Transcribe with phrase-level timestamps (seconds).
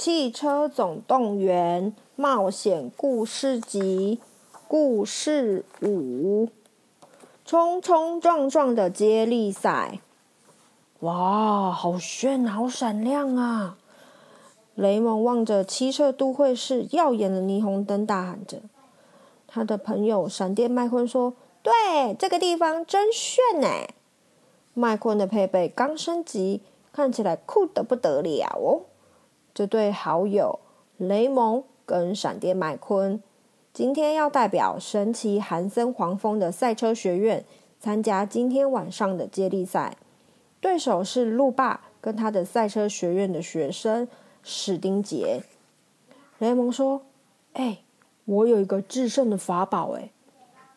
[0.00, 4.18] 汽车总动员冒险故事集》
[4.66, 6.48] 故事五：
[7.44, 10.00] 冲冲撞撞的接力赛。
[11.00, 13.76] 哇，好炫，好闪亮啊！
[14.74, 18.62] 雷蒙望着七色都会市耀眼的霓虹灯，大喊着。
[19.46, 23.68] 他的朋友闪电麦昆说：“对，这个地方真炫呢！”
[24.72, 26.62] 麦昆的配备刚升级。
[26.92, 28.82] 看起来酷得不得了哦！
[29.60, 30.58] 这对好友
[30.96, 33.22] 雷蒙跟闪电麦昆
[33.74, 37.44] 今天要代表神奇韩森黄蜂的赛车学院
[37.78, 39.98] 参加今天晚上的接力赛，
[40.62, 44.08] 对手是路霸跟他的赛车学院的学生
[44.42, 45.42] 史丁杰。
[46.38, 47.02] 雷蒙说
[47.52, 47.80] ：“哎，
[48.24, 50.10] 我有一个制胜的法宝哎！”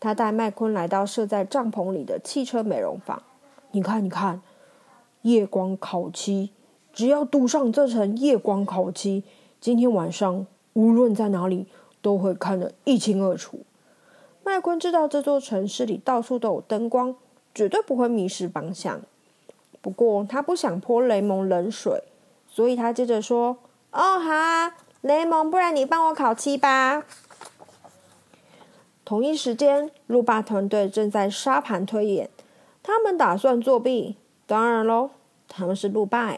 [0.00, 3.22] 他带麦昆来到设在帐篷里的汽车美容房，
[3.72, 4.40] 你看，你看。
[5.20, 6.54] 夜光烤漆，
[6.92, 9.24] 只要涂上这层夜光烤漆，
[9.60, 11.66] 今天晚上无论在哪里
[12.02, 13.60] 都会看得一清二楚。
[14.42, 17.14] 麦昆知道这座城市里到处都有灯光，
[17.54, 19.00] 绝对不会迷失方向。
[19.80, 22.02] 不过他不想泼雷蒙冷水，
[22.46, 23.58] 所以他接着说
[23.92, 27.04] ：“哦，好啊，雷蒙，不然你帮我烤漆吧。”
[29.04, 32.30] 同一时间，路霸团队正在沙盘推演，
[32.82, 34.16] 他们打算作弊。
[34.46, 35.10] 当然喽，
[35.48, 36.36] 他们是路霸，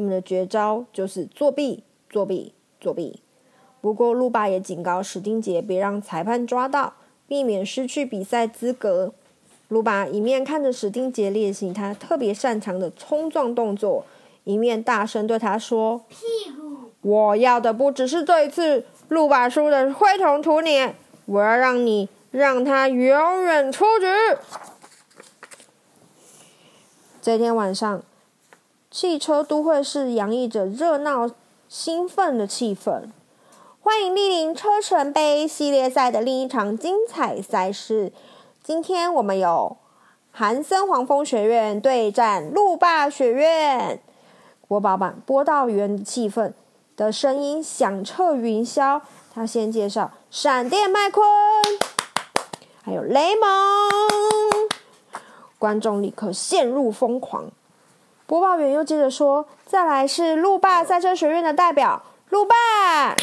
[0.00, 3.20] 他们的绝招就是作弊、作弊、作弊。
[3.82, 6.94] 不过路霸也警告史丁杰别让裁判抓到，
[7.28, 9.12] 避免失去比赛资格。
[9.68, 14.06] 路霸一面看着史丁杰练习他特别擅长的冲撞动作，
[14.44, 16.16] 一面大声对他说：“屁
[16.56, 16.90] 股！
[17.02, 20.94] 我要的不只是这一次路霸输的灰头土脸，
[21.26, 24.06] 我要让你让他永远出局。”
[27.20, 28.02] 这天晚上，
[28.90, 31.30] 汽车都会是洋溢着热闹、
[31.68, 33.04] 兴奋的气氛。
[33.80, 38.12] 欢迎莅临车神杯系列赛的另一场精彩赛事。
[38.64, 39.76] 今天我们有
[40.32, 44.02] 韩森黄蜂学院对战路霸学院。
[44.66, 46.52] 国宝版播道员的气氛
[46.96, 49.00] 的声音响彻云霄。
[49.32, 51.24] 他先介绍闪电麦昆，
[52.82, 53.48] 还有雷蒙。
[55.60, 57.52] 观众立刻陷入疯狂。
[58.30, 63.16] 播报员又接着说：“再来是路霸赛车学院的代表，路霸，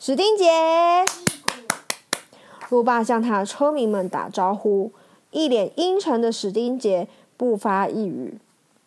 [0.00, 1.04] 史丁杰。”
[2.70, 4.92] 路霸向他的车迷们打招呼，
[5.30, 7.06] 一脸阴沉的史丁杰
[7.36, 8.38] 不发一语。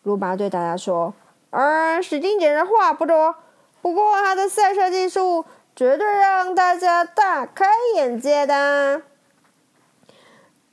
[0.02, 1.14] 路霸对大家说
[1.50, 3.36] ：“嗯，史丁杰的话不多，
[3.80, 5.44] 不过他的赛车技术
[5.76, 7.64] 绝对让大家大开
[7.94, 9.02] 眼界的。”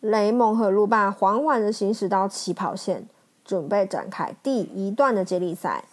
[0.02, 3.08] 雷蒙和路霸缓缓地行驶到起跑线，
[3.48, 5.86] 准备展开第一段的接力赛。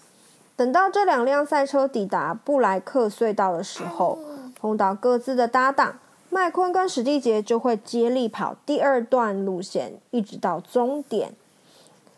[0.57, 4.19] 等到这两辆赛车抵达布莱克隧道的时候，
[4.61, 5.99] 碰到各自的搭档，
[6.29, 11.33] 麦昆跟史蒂杰就会接力跑第二段路线，一直到终点。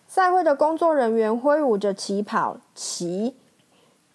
[0.08, 3.36] 赛会的工作人员挥舞着起跑旗，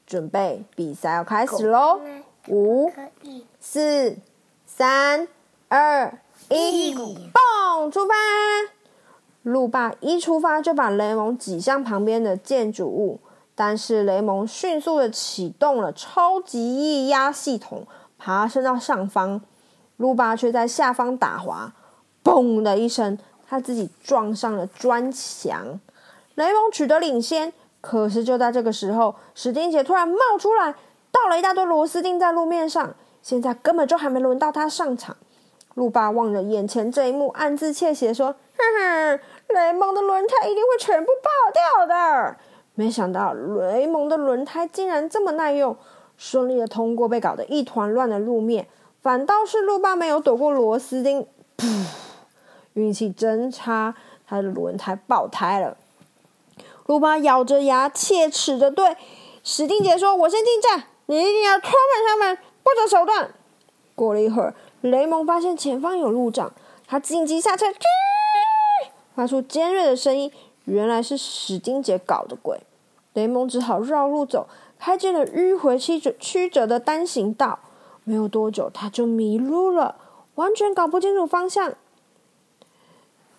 [0.06, 2.02] 准备比赛要开始喽！
[2.48, 2.92] 五、
[3.60, 4.18] 四、
[4.66, 5.28] 三、
[5.68, 6.18] 二。
[6.50, 8.14] 一蹦出发！
[9.44, 13.20] 路霸一出发就把雷蒙挤向旁边的建筑物，
[13.56, 17.88] 但是雷蒙迅速的启动了超级液压系统，
[18.18, 19.42] 爬升到上方。
[19.98, 21.74] 路霸却在下方打滑，
[22.24, 25.80] 嘣的一声，他自己撞上了砖墙。
[26.36, 30.74] 雷蒙取得领先，可是就在这个时候，史丁杰突然冒出来，
[31.12, 32.96] 倒了一大堆螺丝钉在路面上。
[33.22, 35.16] 现在根本就还没轮到他上场。
[35.76, 39.20] 路霸望着眼前这一幕，暗自窃喜的说：“哼哼，
[39.56, 42.36] 雷蒙的轮胎一定会全部爆掉的。”
[42.76, 45.76] 没想到雷蒙的轮胎竟然这么耐用，
[46.18, 48.68] 顺利的通过被搞得一团乱的路面。
[49.02, 51.28] 反倒是路霸没有躲过螺丝钉，
[52.74, 53.96] 运气真差，
[54.28, 55.76] 他的轮胎爆胎了。
[56.86, 58.96] 路霸咬着牙，切齿的对
[59.44, 63.32] 史丁杰说：“我先进站，你一定要拖慢他们，不择手段。”
[63.96, 64.54] 过了一会儿。
[64.82, 66.52] 雷蒙发现前方有路障，
[66.88, 67.68] 他紧急刹车，
[69.16, 70.32] 发出尖锐的声音。
[70.66, 72.60] 原来是史丁杰搞的鬼。
[73.14, 74.48] 雷蒙只好绕路走，
[74.80, 77.60] 开进了迂回曲折曲折的单行道。
[78.04, 79.96] 没有多久，他就迷路了，
[80.36, 81.74] 完全搞不清楚方向。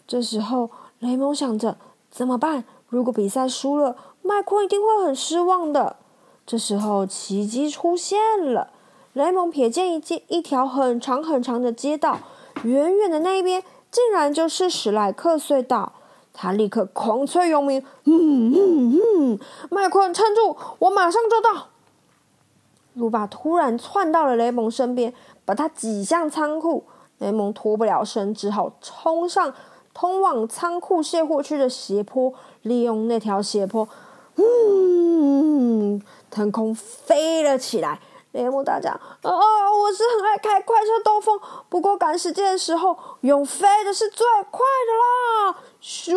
[0.06, 1.76] 这时候，雷蒙想着
[2.10, 2.64] 怎么办？
[2.88, 5.96] 如果比赛输了，麦昆一定会很失望的。
[6.44, 8.18] 这时候，奇迹出现
[8.52, 8.70] 了。
[9.14, 12.18] 雷蒙瞥见一街一条很长很长的街道，
[12.64, 15.92] 远远的那一边竟然就是史莱克隧道。
[16.34, 19.38] 他立刻狂催勇鸣：“嗯嗯嗯，
[19.70, 20.56] 麦昆，撑住！
[20.78, 21.68] 我马上就到。”
[22.94, 25.12] 鲁巴突然窜到了雷蒙身边，
[25.44, 26.84] 把他挤向仓库。
[27.18, 29.54] 雷蒙脱不了身，只好冲上
[29.92, 33.86] 通往仓库卸货区的斜坡，利用那条斜坡，
[34.36, 38.00] 嗯，腾空飞了起来。
[38.32, 38.90] 雷蒙大叫
[39.22, 41.38] ：“啊，我是很爱开快车兜风，
[41.68, 46.16] 不过赶时间的时候用飞的是最快的啦！”咻！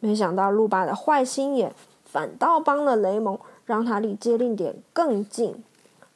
[0.00, 5.62] 没想到路巴的坏心眼反倒帮了雷蒙，让他离接令点更近。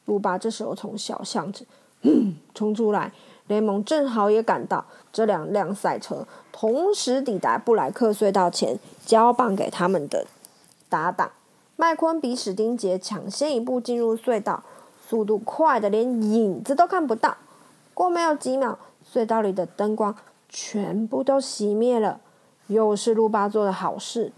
[0.05, 1.65] 路巴这时候从小巷子
[2.53, 3.13] 冲出来，
[3.47, 10.27] 雷蒙正好也赶到，这两辆赛车同时抵达布莱克隧道前，交棒给他们的
[10.89, 11.31] 搭档。
[11.77, 14.63] 麦昆比史丁杰抢先一步进入隧道，
[15.07, 17.35] 速度快得连影子都看不到。
[17.93, 18.79] 过没有几秒，
[19.13, 20.15] 隧道里的灯光
[20.47, 22.21] 全部都熄灭了。
[22.67, 24.31] 又是路巴做的好事，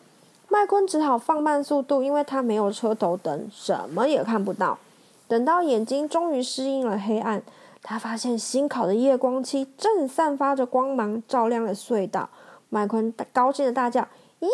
[0.50, 4.80] 麦昆只好放慢速度，因为他没有车头灯，什么也看不到。
[5.28, 7.44] 等到眼睛终于适应了黑暗，
[7.84, 12.30] 他发现新烤的夜光漆正散发着光芒，照亮了隧道。
[12.70, 14.02] 麦昆高兴的大叫
[14.42, 14.50] ：“耶！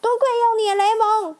[0.00, 1.36] 多亏有你，雷蒙！”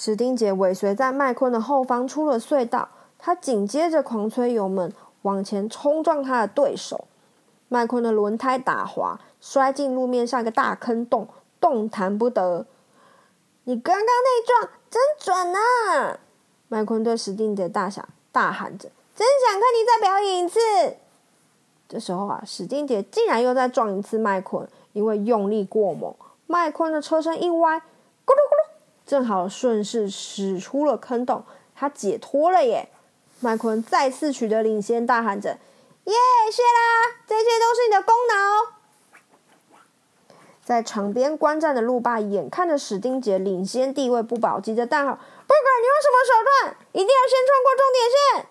[0.00, 4.92] 史丁杰尾随在麦昆的后方出了隧道，他紧接着狂吹油门
[5.22, 7.08] 往前冲撞他的对手。
[7.66, 11.26] 麦昆的轮胎打滑，摔进路面上一个大坑洞，
[11.60, 12.64] 动弹不得。
[13.64, 16.20] 你刚刚那撞真准啊！
[16.68, 20.60] 麦昆对史丁杰大喊大喊着：“真想看你再表演一次！”
[21.88, 26.14] 这时候啊，史丁杰竟然又再撞一次麦昆，因为用力过猛，
[26.46, 28.67] 麦昆的车身一歪，咕噜咕噜。
[29.08, 31.42] 正好顺势驶出了坑洞，
[31.74, 32.90] 他解脱了耶！
[33.40, 35.48] 麦昆再次取得领先，大喊着
[36.04, 36.14] ：“耶，
[36.52, 37.16] 谢啦！
[37.26, 38.76] 这些都是你的功劳！”
[40.62, 45.24] 在场边观战的路霸眼看着史丁杰领先地位不保，急着大喊：“不管
[45.80, 48.46] 你用什么手段，一定要先穿过终点线！”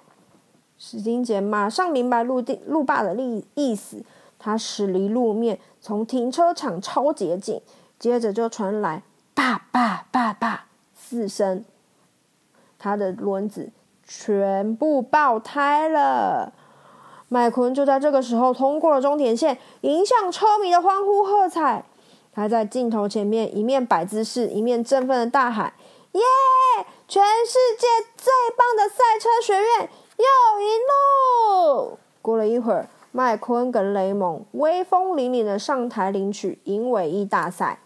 [0.80, 4.04] 史丁杰马上明白路地路霸的意意思，
[4.40, 7.62] 他驶离路面，从停车场超捷径，
[8.00, 9.04] 接着就传来。
[9.38, 11.64] 爸爸爸爸四声，
[12.80, 13.70] 他的轮子
[14.04, 16.52] 全部爆胎了。
[17.28, 21.86] 麦昆就在这个时候通过了终点线，迎向车迷的欢呼喝彩。
[22.34, 25.72] 他在镜头前面一面摆姿势，一面振奋的大喊
[26.14, 26.22] ：“耶！
[27.08, 27.86] 全世界
[28.18, 29.88] 最棒的赛车学院
[30.18, 37.78] 又赢喽！”过了一会儿，麦昆跟雷蒙威风凛凛的上台领取银尾翼大赛。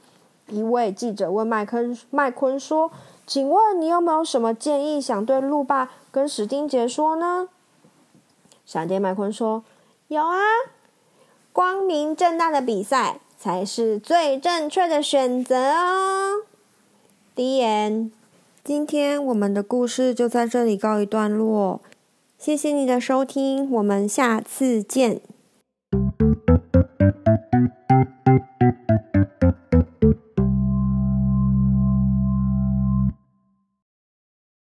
[0.51, 2.91] 一位记者问麦昆麦昆说
[3.25, 7.49] ：“请问你有没有什么建议想对路霸跟史丁杰说呢？”
[8.65, 9.63] 闪电麦昆说
[10.09, 10.37] ：“有啊，
[11.51, 16.43] 光明正大的比赛才是最正确的选择哦。”
[17.35, 18.11] The end。
[18.63, 21.81] 今天我们的故事就在这里告一段落，
[22.37, 25.21] 谢谢你的收听，我们下次见。